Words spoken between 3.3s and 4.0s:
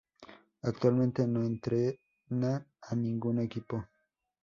equipo.